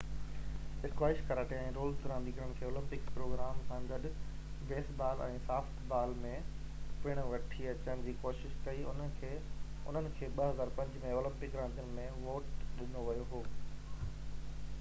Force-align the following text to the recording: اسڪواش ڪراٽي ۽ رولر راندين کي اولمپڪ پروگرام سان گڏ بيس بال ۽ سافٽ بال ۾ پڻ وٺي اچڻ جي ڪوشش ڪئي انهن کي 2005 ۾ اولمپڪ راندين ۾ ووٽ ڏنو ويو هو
اسڪواش 0.87 1.19
ڪراٽي 1.25 1.57
۽ 1.63 1.73
رولر 1.79 2.05
راندين 2.11 2.53
کي 2.61 2.65
اولمپڪ 2.67 3.09
پروگرام 3.17 3.57
سان 3.67 3.83
گڏ 3.91 4.05
بيس 4.71 4.87
بال 5.01 5.19
۽ 5.25 5.35
سافٽ 5.49 5.83
بال 5.91 6.15
۾ 6.23 6.31
پڻ 7.03 7.21
وٺي 7.33 7.67
اچڻ 7.75 8.01
جي 8.07 8.15
ڪوشش 8.23 8.55
ڪئي 8.69 8.85
انهن 8.93 9.13
کي 9.19 9.33
2005 10.29 11.03
۾ 11.03 11.11
اولمپڪ 11.19 11.59
راندين 11.61 11.93
۾ 12.01 12.07
ووٽ 12.29 12.65
ڏنو 12.81 13.05
ويو 13.11 13.29
هو 13.35 13.43